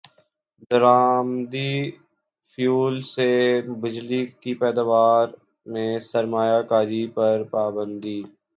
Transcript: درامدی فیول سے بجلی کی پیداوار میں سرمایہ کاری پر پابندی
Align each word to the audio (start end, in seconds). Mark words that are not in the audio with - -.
درامدی 0.71 1.73
فیول 2.49 2.95
سے 3.13 3.29
بجلی 3.81 4.21
کی 4.41 4.51
پیداوار 4.61 5.27
میں 5.65 5.91
سرمایہ 6.09 6.61
کاری 6.69 7.03
پر 7.15 7.35
پابندی 7.51 8.19